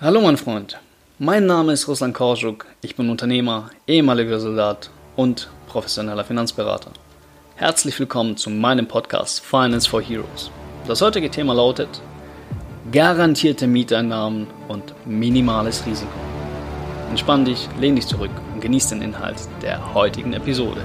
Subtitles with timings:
[0.00, 0.76] Hallo mein Freund,
[1.20, 6.90] mein Name ist Ruslan Korschuk, ich bin Unternehmer, ehemaliger Soldat und professioneller Finanzberater.
[7.54, 10.50] Herzlich willkommen zu meinem Podcast Finance for Heroes.
[10.88, 11.88] Das heutige Thema lautet
[12.90, 16.10] garantierte Mieteinnahmen und minimales Risiko.
[17.08, 20.82] Entspann dich, lehn dich zurück und genieß den Inhalt der heutigen Episode.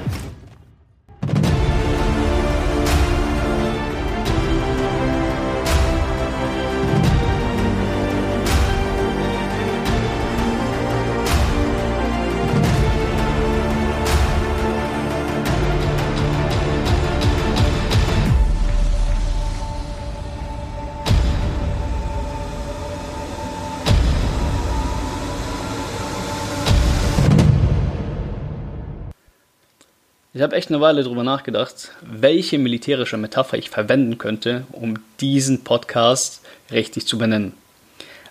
[30.39, 35.65] Ich habe echt eine Weile darüber nachgedacht, welche militärische Metapher ich verwenden könnte, um diesen
[35.65, 36.39] Podcast
[36.71, 37.51] richtig zu benennen.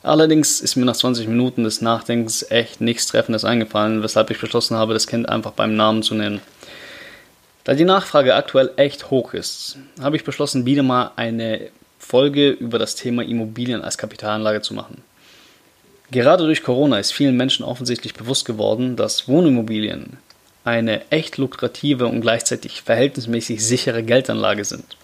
[0.02, 4.78] Allerdings ist mir nach 20 Minuten des Nachdenkens echt nichts Treffendes eingefallen, weshalb ich beschlossen
[4.78, 6.40] habe, das Kind einfach beim Namen zu nennen.
[7.64, 11.68] Da die Nachfrage aktuell echt hoch ist, habe ich beschlossen, wieder mal eine
[11.98, 15.02] Folge über das Thema Immobilien als Kapitalanlage zu machen.
[16.10, 20.16] Gerade durch Corona ist vielen Menschen offensichtlich bewusst geworden, dass Wohnimmobilien
[20.68, 24.96] eine echt lukrative und gleichzeitig verhältnismäßig sichere Geldanlage sind.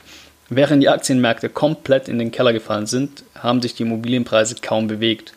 [0.51, 5.33] Während die Aktienmärkte komplett in den Keller gefallen sind, haben sich die Immobilienpreise kaum bewegt.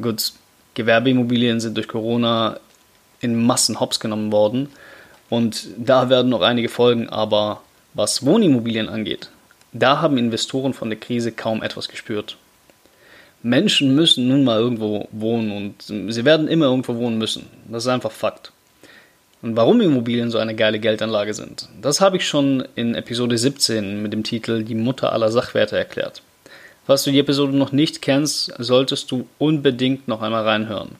[0.00, 0.32] Gut,
[0.74, 2.60] Gewerbeimmobilien sind durch Corona
[3.20, 4.68] in Massen hops genommen worden
[5.30, 7.62] und da werden noch einige folgen, aber
[7.94, 9.30] was Wohnimmobilien angeht,
[9.72, 12.36] da haben Investoren von der Krise kaum etwas gespürt.
[13.42, 17.46] Menschen müssen nun mal irgendwo wohnen und sie werden immer irgendwo wohnen müssen.
[17.68, 18.52] Das ist einfach Fakt.
[19.44, 24.02] Und warum Immobilien so eine geile Geldanlage sind, das habe ich schon in Episode 17
[24.02, 26.22] mit dem Titel Die Mutter aller Sachwerte erklärt.
[26.86, 30.92] Falls du die Episode noch nicht kennst, solltest du unbedingt noch einmal reinhören.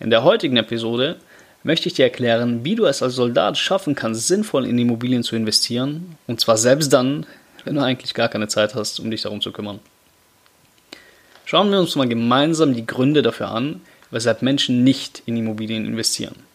[0.00, 1.16] In der heutigen Episode
[1.62, 5.34] möchte ich dir erklären, wie du es als Soldat schaffen kannst, sinnvoll in Immobilien zu
[5.34, 7.24] investieren, und zwar selbst dann,
[7.64, 9.80] wenn du eigentlich gar keine Zeit hast, um dich darum zu kümmern.
[11.46, 13.80] Schauen wir uns mal gemeinsam die Gründe dafür an,
[14.10, 16.47] weshalb Menschen nicht in Immobilien investieren.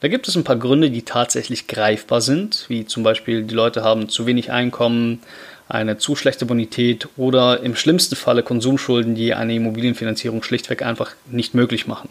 [0.00, 3.84] Da gibt es ein paar Gründe, die tatsächlich greifbar sind, wie zum Beispiel die Leute
[3.84, 5.22] haben zu wenig Einkommen,
[5.68, 11.54] eine zu schlechte Bonität oder im schlimmsten Falle Konsumschulden, die eine Immobilienfinanzierung schlichtweg einfach nicht
[11.54, 12.08] möglich machen.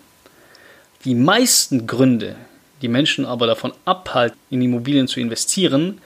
[1.03, 2.35] Die meisten Gründe,
[2.81, 5.99] die Menschen aber davon abhalten, in Immobilien zu investieren,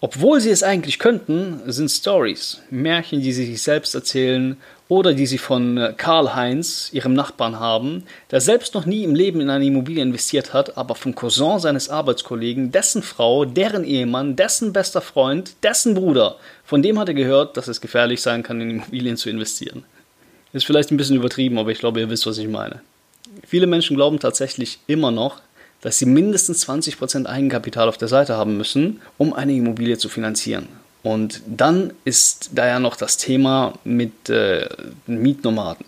[0.00, 5.26] obwohl sie es eigentlich könnten, sind Stories, Märchen, die sie sich selbst erzählen oder die
[5.26, 9.66] sie von äh, Karl-Heinz, ihrem Nachbarn, haben, der selbst noch nie im Leben in eine
[9.66, 15.52] Immobilie investiert hat, aber vom Cousin seines Arbeitskollegen, dessen Frau, deren Ehemann, dessen bester Freund,
[15.64, 19.28] dessen Bruder, von dem hat er gehört, dass es gefährlich sein kann, in Immobilien zu
[19.28, 19.84] investieren.
[20.52, 22.80] Ist vielleicht ein bisschen übertrieben, aber ich glaube, ihr wisst, was ich meine.
[23.46, 25.40] Viele Menschen glauben tatsächlich immer noch,
[25.80, 30.68] dass sie mindestens 20% Eigenkapital auf der Seite haben müssen, um eine Immobilie zu finanzieren.
[31.02, 34.68] Und dann ist da ja noch das Thema mit äh,
[35.06, 35.86] Mietnomaden.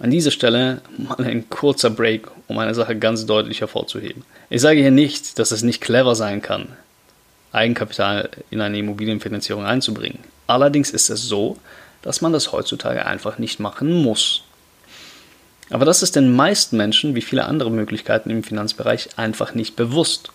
[0.00, 4.24] An dieser Stelle mal ein kurzer Break, um eine Sache ganz deutlich hervorzuheben.
[4.50, 6.68] Ich sage hier nicht, dass es nicht clever sein kann,
[7.52, 10.18] Eigenkapital in eine Immobilienfinanzierung einzubringen.
[10.46, 11.56] Allerdings ist es so,
[12.02, 14.42] dass man das heutzutage einfach nicht machen muss.
[15.74, 20.30] Aber das ist den meisten Menschen, wie viele andere Möglichkeiten im Finanzbereich, einfach nicht bewusst.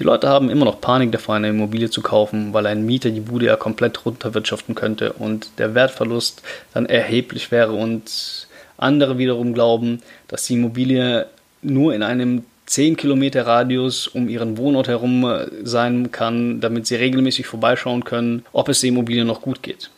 [0.00, 3.20] Die Leute haben immer noch Panik davor, eine Immobilie zu kaufen, weil ein Mieter die
[3.20, 6.42] Bude ja komplett runterwirtschaften könnte und der Wertverlust
[6.74, 7.70] dann erheblich wäre.
[7.74, 11.26] Und andere wiederum glauben, dass die Immobilie
[11.62, 15.24] nur in einem 10 Kilometer Radius um ihren Wohnort herum
[15.62, 19.90] sein kann, damit sie regelmäßig vorbeischauen können, ob es der Immobilie noch gut geht.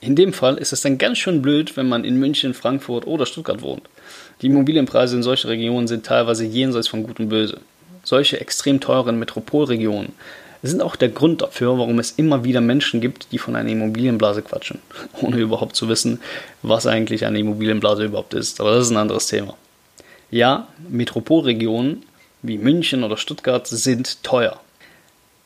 [0.00, 3.26] In dem Fall ist es dann ganz schön blöd, wenn man in München, Frankfurt oder
[3.26, 3.82] Stuttgart wohnt.
[4.40, 7.60] Die Immobilienpreise in solchen Regionen sind teilweise jenseits von Gut und Böse.
[8.02, 10.12] Solche extrem teuren Metropolregionen
[10.62, 14.42] sind auch der Grund dafür, warum es immer wieder Menschen gibt, die von einer Immobilienblase
[14.42, 14.78] quatschen,
[15.20, 16.20] ohne überhaupt zu wissen,
[16.62, 18.60] was eigentlich eine Immobilienblase überhaupt ist.
[18.60, 19.54] Aber das ist ein anderes Thema.
[20.30, 22.04] Ja, Metropolregionen
[22.42, 24.60] wie München oder Stuttgart sind teuer.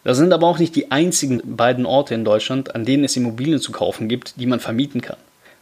[0.04, 3.58] Das sind aber auch nicht die einzigen beiden Orte in Deutschland, an denen es Immobilien
[3.58, 5.16] zu kaufen gibt, die man vermieten kann.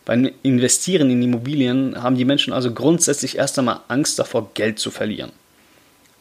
[0.05, 4.91] Beim Investieren in Immobilien haben die Menschen also grundsätzlich erst einmal Angst davor, Geld zu
[4.91, 5.31] verlieren.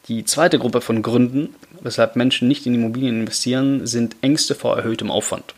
[0.08, 5.10] Die zweite Gruppe von Gründen, weshalb Menschen nicht in Immobilien investieren, sind Ängste vor erhöhtem
[5.10, 5.56] Aufwand.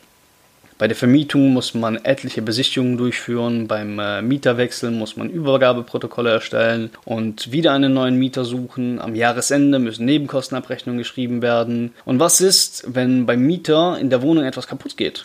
[0.83, 6.89] Bei der Vermietung muss man etliche Besichtigungen durchführen, beim äh, Mieterwechsel muss man Übergabeprotokolle erstellen
[7.06, 9.00] und wieder einen neuen Mieter suchen.
[9.00, 11.94] Am Jahresende müssen Nebenkostenabrechnungen geschrieben werden.
[12.03, 15.24] Und was ist, wenn beim Mieter in der Wohnung etwas kaputt geht?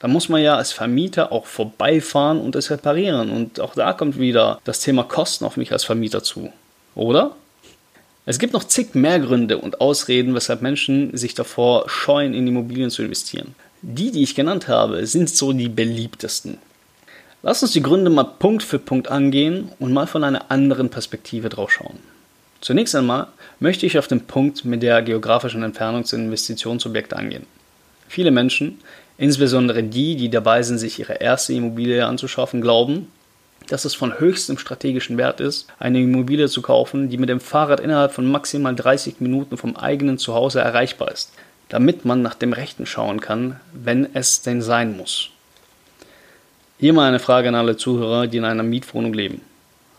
[0.00, 3.30] Da muss man ja als Vermieter auch vorbeifahren und es reparieren.
[3.30, 6.52] Und auch da kommt wieder das Thema Kosten auf mich als Vermieter zu.
[6.94, 7.34] Oder?
[8.26, 12.90] Es gibt noch zig mehr Gründe und Ausreden, weshalb Menschen sich davor scheuen, in Immobilien
[12.90, 13.54] zu investieren.
[13.82, 16.58] Die, die ich genannt habe, sind so die beliebtesten.
[17.42, 21.48] Lass uns die Gründe mal Punkt für Punkt angehen und mal von einer anderen Perspektive
[21.48, 21.98] drauf schauen.
[22.60, 23.28] Zunächst einmal
[23.60, 27.46] möchte ich auf den Punkt mit der geografischen Entfernung zu Investitionsobjekten angehen.
[28.08, 28.80] Viele Menschen,
[29.16, 33.06] insbesondere die, die dabei sind, sich ihre erste Immobilie anzuschaffen, glauben,
[33.68, 37.78] dass es von höchstem strategischen Wert ist, eine Immobilie zu kaufen, die mit dem Fahrrad
[37.78, 41.32] innerhalb von maximal 30 Minuten vom eigenen Zuhause erreichbar ist,
[41.68, 45.30] damit man nach dem Rechten schauen kann, wenn es denn sein muss.
[46.78, 49.40] Hier mal eine Frage an alle Zuhörer, die in einer Mietwohnung leben.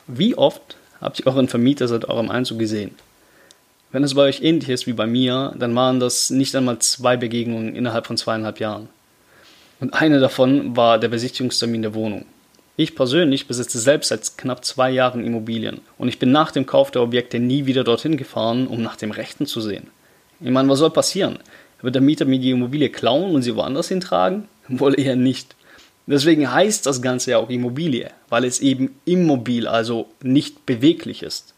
[0.07, 2.95] Wie oft habt ihr euren Vermieter seit eurem Einzug gesehen?
[3.91, 7.17] Wenn es bei euch ähnlich ist wie bei mir, dann waren das nicht einmal zwei
[7.17, 8.87] Begegnungen innerhalb von zweieinhalb Jahren.
[9.79, 12.25] Und eine davon war der Besichtigungstermin der Wohnung.
[12.75, 16.91] Ich persönlich besitze selbst seit knapp zwei Jahren Immobilien und ich bin nach dem Kauf
[16.91, 19.87] der Objekte nie wieder dorthin gefahren, um nach dem Rechten zu sehen.
[20.41, 21.39] Ich meine, was soll passieren?
[21.81, 24.47] Wird der Mieter mir die Immobilie klauen und sie woanders hintragen?
[24.67, 25.55] Wohl eher nicht.
[26.07, 31.53] Deswegen heißt das Ganze ja auch Immobilie, weil es eben immobil, also nicht beweglich ist.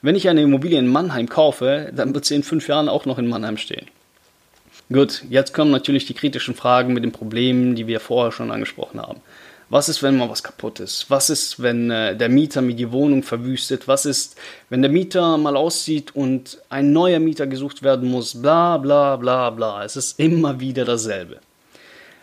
[0.00, 3.18] Wenn ich eine Immobilie in Mannheim kaufe, dann wird sie in fünf Jahren auch noch
[3.18, 3.86] in Mannheim stehen.
[4.92, 9.00] Gut, jetzt kommen natürlich die kritischen Fragen mit den Problemen, die wir vorher schon angesprochen
[9.00, 9.20] haben.
[9.72, 11.08] Was ist, wenn mal was kaputt ist?
[11.08, 13.88] Was ist, wenn äh, der Mieter mir die Wohnung verwüstet?
[13.88, 14.36] Was ist,
[14.68, 18.42] wenn der Mieter mal aussieht und ein neuer Mieter gesucht werden muss?
[18.42, 19.82] Bla bla bla bla.
[19.82, 21.38] Es ist immer wieder dasselbe.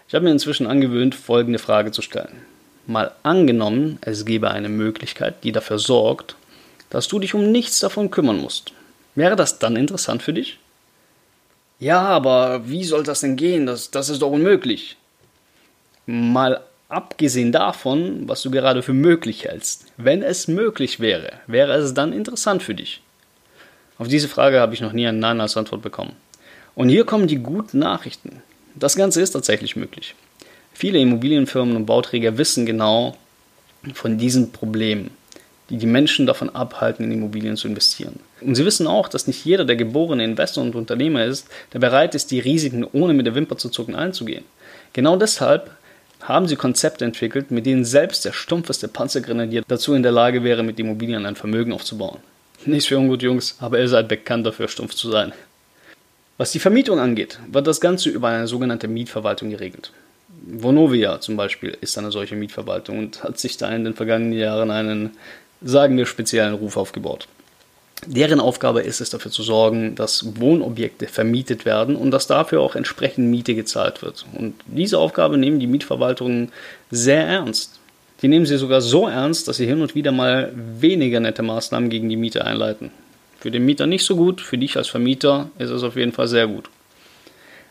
[0.07, 2.43] Ich habe mir inzwischen angewöhnt, folgende Frage zu stellen.
[2.85, 6.35] Mal angenommen, es gäbe eine Möglichkeit, die dafür sorgt,
[6.91, 8.73] dass du dich um nichts davon kümmern musst.
[9.15, 10.59] Wäre das dann interessant für dich?
[11.79, 13.65] Ja, aber wie soll das denn gehen?
[13.65, 14.97] Das, das ist doch unmöglich.
[16.05, 21.93] Mal abgesehen davon, was du gerade für möglich hältst, wenn es möglich wäre, wäre es
[21.93, 23.01] dann interessant für dich?
[23.99, 26.13] Auf diese Frage habe ich noch nie ein Nein als Antwort bekommen.
[26.75, 28.41] Und hier kommen die guten Nachrichten.
[28.75, 30.15] Das Ganze ist tatsächlich möglich.
[30.73, 33.17] Viele Immobilienfirmen und Bauträger wissen genau
[33.93, 35.11] von diesen Problemen,
[35.69, 38.19] die die Menschen davon abhalten, in Immobilien zu investieren.
[38.41, 42.15] Und sie wissen auch, dass nicht jeder, der geborene Investor und Unternehmer ist, der bereit
[42.15, 44.45] ist, die Risiken ohne mit der Wimper zu zucken einzugehen.
[44.93, 45.71] Genau deshalb
[46.21, 50.63] haben sie Konzepte entwickelt, mit denen selbst der stumpfeste Panzergrenadier dazu in der Lage wäre,
[50.63, 52.19] mit Immobilien ein Vermögen aufzubauen.
[52.65, 55.31] Nichts für ungut, Jungs, aber ihr seid bekannt dafür, stumpf zu sein.
[56.37, 59.91] Was die Vermietung angeht, wird das Ganze über eine sogenannte Mietverwaltung geregelt.
[60.45, 64.71] Vonovia zum Beispiel ist eine solche Mietverwaltung und hat sich da in den vergangenen Jahren
[64.71, 65.11] einen,
[65.61, 67.27] sagen wir, speziellen Ruf aufgebaut.
[68.05, 72.75] Deren Aufgabe ist es dafür zu sorgen, dass Wohnobjekte vermietet werden und dass dafür auch
[72.75, 74.25] entsprechend Miete gezahlt wird.
[74.33, 76.51] Und diese Aufgabe nehmen die Mietverwaltungen
[76.91, 77.79] sehr ernst.
[78.21, 81.89] Die nehmen sie sogar so ernst, dass sie hin und wieder mal weniger nette Maßnahmen
[81.89, 82.91] gegen die Miete einleiten.
[83.39, 86.27] Für den Mieter nicht so gut, für dich als Vermieter ist es auf jeden Fall
[86.27, 86.69] sehr gut.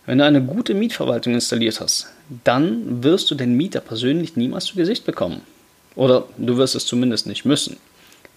[0.06, 2.06] Wenn du eine gute Mietverwaltung installiert hast,
[2.44, 5.42] dann wirst du den Mieter persönlich niemals zu Gesicht bekommen.
[5.96, 7.76] Oder du wirst es zumindest nicht müssen.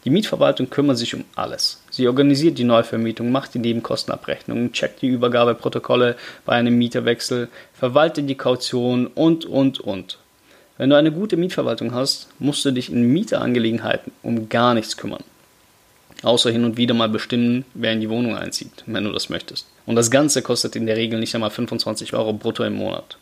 [0.03, 1.81] Die Mietverwaltung kümmert sich um alles.
[1.91, 8.35] Sie organisiert die Neuvermietung, macht die Nebenkostenabrechnungen, checkt die Übergabeprotokolle bei einem Mieterwechsel, verwaltet die
[8.35, 10.17] Kaution und, und, und.
[10.77, 15.23] Wenn du eine gute Mietverwaltung hast, musst du dich in Mieterangelegenheiten um gar nichts kümmern.
[16.23, 19.67] Außer hin und wieder mal bestimmen, wer in die Wohnung einzieht, wenn du das möchtest.
[19.85, 23.17] Und das Ganze kostet in der Regel nicht einmal 25 Euro brutto im Monat.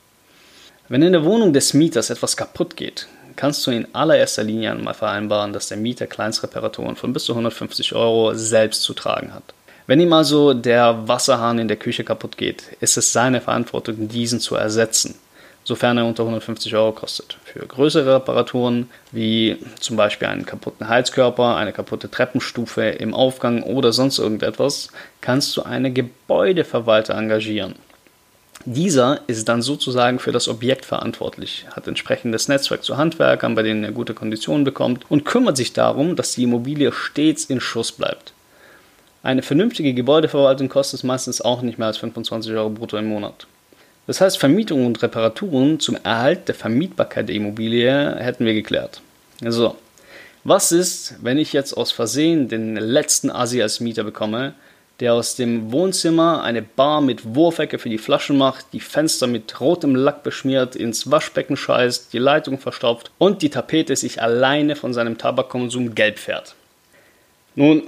[0.88, 3.08] Wenn in der Wohnung des Mieters etwas kaputt geht,
[3.40, 7.96] kannst du in allererster Linie einmal vereinbaren, dass der Mieter Kleinstreparaturen von bis zu 150
[7.96, 9.44] Euro selbst zu tragen hat.
[9.88, 14.42] Wenn ihm also der Wasserhahn in der Küche kaputt geht, ist es seine Verantwortung, diesen
[14.42, 15.16] zu ersetzen
[15.70, 17.38] sofern er unter 150 Euro kostet.
[17.44, 23.94] Für größere Reparaturen, wie zum Beispiel einen kaputten Heizkörper, eine kaputte Treppenstufe im Aufgang oder
[23.94, 24.90] sonst irgendetwas,
[25.22, 27.76] kannst du einen Gebäudeverwalter engagieren.
[28.66, 33.86] Dieser ist dann sozusagen für das Objekt verantwortlich, hat entsprechendes Netzwerk zu Handwerkern, bei denen
[33.86, 38.34] er gute Konditionen bekommt und kümmert sich darum, dass die Immobilie stets in Schuss bleibt.
[39.24, 43.48] Eine vernünftige Gebäudeverwaltung kostet meistens auch nicht mehr als 25 Euro brutto im Monat.
[44.08, 49.02] Das heißt, Vermietung und Reparaturen zum Erhalt der Vermietbarkeit der Immobilie hätten wir geklärt.
[49.42, 49.76] So,
[50.44, 54.54] was ist, wenn ich jetzt aus Versehen den letzten Asi als Mieter bekomme,
[55.00, 59.60] der aus dem Wohnzimmer eine Bar mit Wurfecke für die Flaschen macht, die Fenster mit
[59.62, 64.94] rotem Lack beschmiert, ins Waschbecken scheißt, die Leitung verstopft und die Tapete sich alleine von
[64.94, 66.56] seinem Tabakkonsum gelb fährt?
[67.56, 67.84] Nun,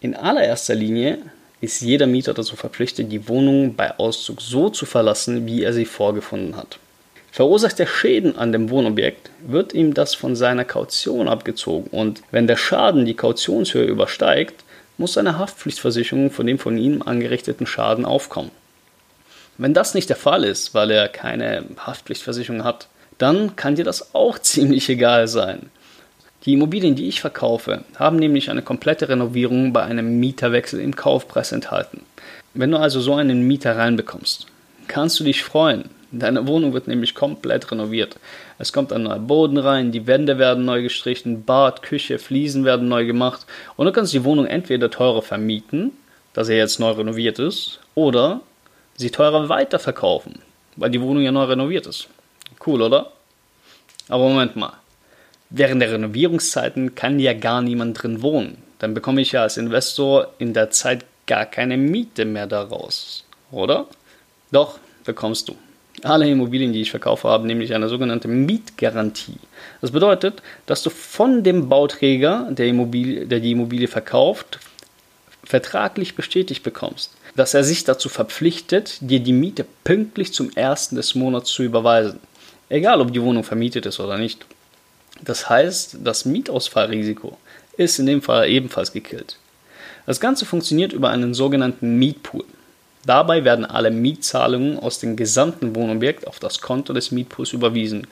[0.00, 1.18] in allererster Linie
[1.60, 5.84] ist jeder Mieter dazu verpflichtet, die Wohnung bei Auszug so zu verlassen, wie er sie
[5.84, 6.78] vorgefunden hat.
[7.32, 12.46] Verursacht er Schäden an dem Wohnobjekt, wird ihm das von seiner Kaution abgezogen und wenn
[12.46, 14.64] der Schaden die Kautionshöhe übersteigt,
[15.00, 18.50] muss eine Haftpflichtversicherung von dem von ihm angerichteten Schaden aufkommen.
[19.56, 24.14] Wenn das nicht der Fall ist, weil er keine Haftpflichtversicherung hat, dann kann dir das
[24.14, 25.70] auch ziemlich egal sein.
[26.44, 31.52] Die Immobilien, die ich verkaufe, haben nämlich eine komplette Renovierung bei einem Mieterwechsel im Kaufpreis
[31.52, 32.02] enthalten.
[32.52, 34.46] Wenn du also so einen Mieter reinbekommst,
[34.86, 35.84] kannst du dich freuen.
[36.12, 38.18] Deine Wohnung wird nämlich komplett renoviert.
[38.58, 42.88] Es kommt ein neuer Boden rein, die Wände werden neu gestrichen, Bad, Küche, Fliesen werden
[42.88, 45.92] neu gemacht und du kannst die Wohnung entweder teurer vermieten,
[46.32, 48.40] da sie jetzt neu renoviert ist, oder
[48.96, 50.40] sie teurer weiterverkaufen,
[50.74, 52.08] weil die Wohnung ja neu renoviert ist.
[52.66, 53.12] Cool, oder?
[54.08, 54.72] Aber Moment mal.
[55.48, 58.58] Während der Renovierungszeiten kann ja gar niemand drin wohnen.
[58.80, 63.86] Dann bekomme ich ja als Investor in der Zeit gar keine Miete mehr daraus, oder?
[64.50, 65.56] Doch, bekommst du.
[66.02, 69.38] Alle Immobilien, die ich verkaufe, haben nämlich eine sogenannte Mietgarantie.
[69.80, 74.60] Das bedeutet, dass du von dem Bauträger, der, Immobilie, der die Immobilie verkauft,
[75.44, 81.14] vertraglich bestätigt bekommst, dass er sich dazu verpflichtet, dir die Miete pünktlich zum ersten des
[81.14, 82.20] Monats zu überweisen.
[82.68, 84.46] Egal, ob die Wohnung vermietet ist oder nicht.
[85.22, 87.36] Das heißt, das Mietausfallrisiko
[87.76, 89.36] ist in dem Fall ebenfalls gekillt.
[90.06, 92.44] Das Ganze funktioniert über einen sogenannten Mietpool.
[93.06, 98.06] Dabei werden alle Mietzahlungen aus dem gesamten Wohnobjekt auf das Konto des Mietpools überwiesen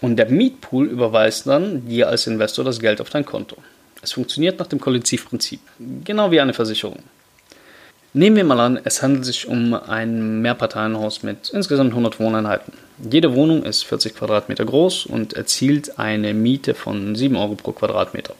[0.00, 3.56] und der Mietpool überweist dann dir als Investor das Geld auf dein Konto.
[4.02, 5.60] Es funktioniert nach dem Kollektivprinzip,
[6.04, 6.98] genau wie eine Versicherung.
[8.12, 12.72] Nehmen wir mal an, es handelt sich um ein Mehrparteienhaus mit insgesamt 100 Wohneinheiten.
[13.10, 18.34] Jede Wohnung ist 40 Quadratmeter groß und erzielt eine Miete von 7 Euro pro Quadratmeter.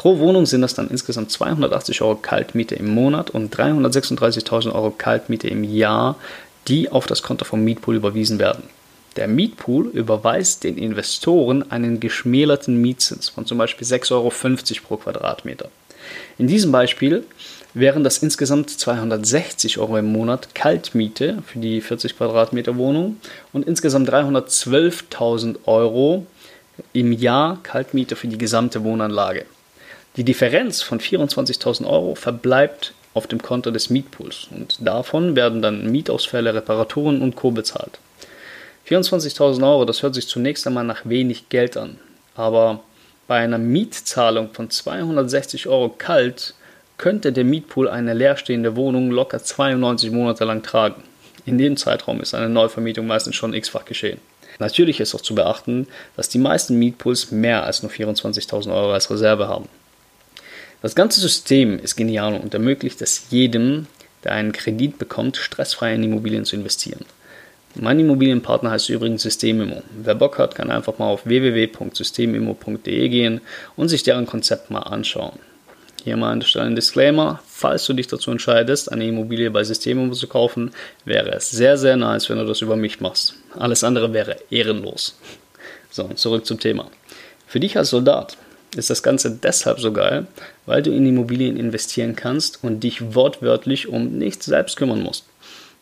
[0.00, 5.46] Pro Wohnung sind das dann insgesamt 280 Euro Kaltmiete im Monat und 336.000 Euro Kaltmiete
[5.48, 6.16] im Jahr,
[6.68, 8.62] die auf das Konto vom Mietpool überwiesen werden.
[9.16, 14.32] Der Mietpool überweist den Investoren einen geschmälerten Mietzins von zum Beispiel 6,50 Euro
[14.88, 15.68] pro Quadratmeter.
[16.38, 17.26] In diesem Beispiel
[17.74, 23.18] wären das insgesamt 260 Euro im Monat Kaltmiete für die 40 Quadratmeter Wohnung
[23.52, 26.24] und insgesamt 312.000 Euro
[26.94, 29.44] im Jahr Kaltmiete für die gesamte Wohnanlage.
[30.16, 35.90] Die Differenz von 24.000 Euro verbleibt auf dem Konto des Mietpools und davon werden dann
[35.90, 37.52] Mietausfälle, Reparaturen und Co.
[37.52, 37.98] bezahlt.
[38.88, 41.98] 24.000 Euro, das hört sich zunächst einmal nach wenig Geld an,
[42.34, 42.80] aber
[43.28, 46.54] bei einer Mietzahlung von 260 Euro kalt
[46.98, 51.04] könnte der Mietpool eine leerstehende Wohnung locker 92 Monate lang tragen.
[51.46, 54.20] In dem Zeitraum ist eine Neuvermietung meistens schon x-fach geschehen.
[54.58, 55.86] Natürlich ist auch zu beachten,
[56.16, 59.68] dass die meisten Mietpools mehr als nur 24.000 Euro als Reserve haben.
[60.82, 63.86] Das ganze System ist genial und ermöglicht es jedem,
[64.24, 67.04] der einen Kredit bekommt, stressfrei in Immobilien zu investieren.
[67.74, 69.82] Mein Immobilienpartner heißt übrigens Systemimmo.
[70.02, 73.40] Wer Bock hat, kann einfach mal auf www.systemimmo.de gehen
[73.76, 75.38] und sich deren Konzept mal anschauen.
[76.02, 77.40] Hier mal an der Stelle ein Disclaimer.
[77.46, 80.72] Falls du dich dazu entscheidest, eine Immobilie bei Systemimmo zu kaufen,
[81.04, 83.34] wäre es sehr, sehr nice, wenn du das über mich machst.
[83.56, 85.18] Alles andere wäre ehrenlos.
[85.90, 86.90] So, zurück zum Thema.
[87.46, 88.36] Für dich als Soldat
[88.76, 90.26] ist das Ganze deshalb so geil,
[90.66, 95.24] weil du in Immobilien investieren kannst und dich wortwörtlich um nichts selbst kümmern musst.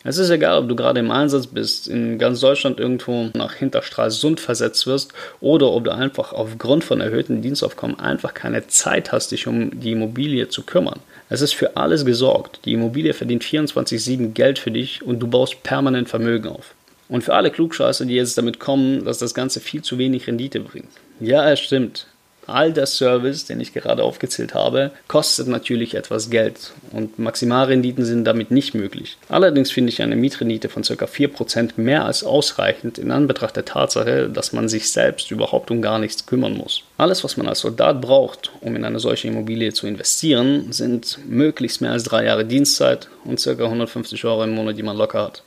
[0.04, 4.38] Es ist egal, ob du gerade im Einsatz bist, in ganz Deutschland irgendwo nach Hinterstralsund
[4.38, 9.48] versetzt wirst oder ob du einfach aufgrund von erhöhtem Dienstaufkommen einfach keine Zeit hast, dich
[9.48, 11.00] um die Immobilie zu kümmern.
[11.28, 12.60] Es ist für alles gesorgt.
[12.64, 16.74] Die Immobilie verdient 24-7 Geld für dich und du baust permanent Vermögen auf.
[17.08, 20.60] Und für alle Klugscheißer, die jetzt damit kommen, dass das Ganze viel zu wenig Rendite
[20.60, 20.88] bringt.
[21.20, 22.06] Ja, es stimmt.
[22.48, 28.24] All der Service, den ich gerade aufgezählt habe, kostet natürlich etwas Geld und Maximalrenditen sind
[28.24, 29.18] damit nicht möglich.
[29.28, 31.04] Allerdings finde ich eine Mietrendite von ca.
[31.04, 35.98] 4% mehr als ausreichend in Anbetracht der Tatsache, dass man sich selbst überhaupt um gar
[35.98, 36.84] nichts kümmern muss.
[36.96, 41.82] Alles, was man als Soldat braucht, um in eine solche Immobilie zu investieren, sind möglichst
[41.82, 43.50] mehr als drei Jahre Dienstzeit und ca.
[43.50, 45.42] 150 Euro im Monat, die man locker hat.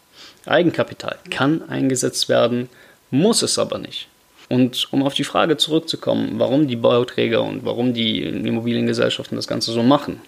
[0.45, 2.69] Eigenkapital kann eingesetzt werden,
[3.09, 4.07] muss es aber nicht.
[4.51, 9.71] Und um auf die Frage zurückzukommen, warum die Bauträger und warum die Immobiliengesellschaften das Ganze
[9.71, 10.19] so machen.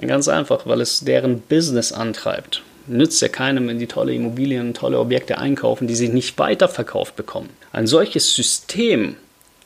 [0.00, 2.62] Ganz einfach, weil es deren Business antreibt.
[2.88, 7.50] Nützt ja keinem, wenn die tolle Immobilien, tolle Objekte einkaufen, die sie nicht weiterverkauft bekommen.
[7.70, 9.14] Ein solches System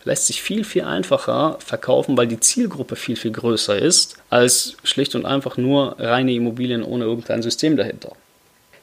[0.04, 5.14] lässt sich viel, viel einfacher verkaufen, weil die Zielgruppe viel, viel größer ist, als schlicht
[5.14, 8.12] und einfach nur reine Immobilien ohne irgendein System dahinter.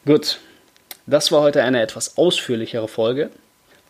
[0.07, 0.39] Gut,
[1.05, 3.29] das war heute eine etwas ausführlichere Folge.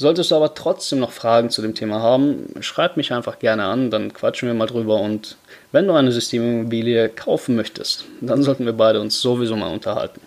[0.02, 3.92] Solltest du aber trotzdem noch Fragen zu dem Thema haben, schreib mich einfach gerne an,
[3.92, 5.36] dann quatschen wir mal drüber und
[5.74, 10.22] wenn du eine Systemimmobilie kaufen möchtest, dann sollten wir beide uns sowieso mal unterhalten.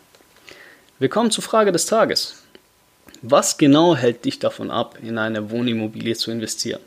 [0.98, 2.42] Wir kommen zur Frage des Tages.
[3.22, 6.80] Was genau hält dich davon ab, in eine Wohnimmobilie zu investieren?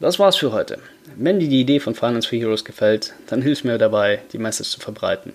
[0.00, 0.78] Das war's für heute.
[1.16, 4.70] Wenn dir die Idee von Finance for Heroes gefällt, dann hilf mir dabei, die Message
[4.70, 5.34] zu verbreiten.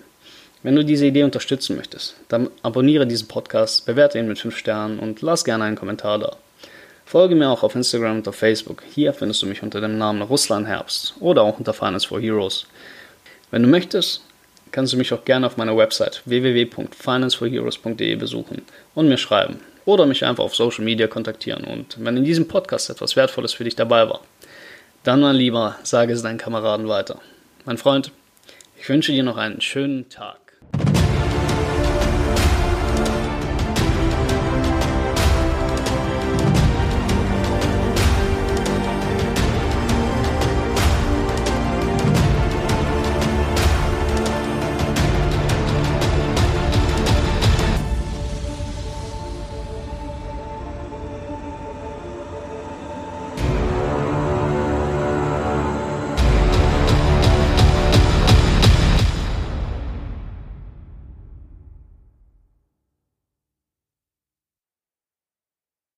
[0.64, 4.98] Wenn du diese Idee unterstützen möchtest, dann abonniere diesen Podcast, bewerte ihn mit 5 Sternen
[4.98, 6.36] und lass gerne einen Kommentar da.
[7.10, 8.84] Folge mir auch auf Instagram und auf Facebook.
[8.94, 12.68] Hier findest du mich unter dem Namen Russland Herbst oder auch unter Finance for Heroes.
[13.50, 14.22] Wenn du möchtest,
[14.70, 18.62] kannst du mich auch gerne auf meiner Website www.financeforheroes.de besuchen
[18.94, 21.64] und mir schreiben oder mich einfach auf Social Media kontaktieren.
[21.64, 24.20] Und wenn in diesem Podcast etwas Wertvolles für dich dabei war,
[25.02, 27.20] dann mein Lieber, sage es deinen Kameraden weiter.
[27.64, 28.12] Mein Freund,
[28.78, 30.39] ich wünsche dir noch einen schönen Tag.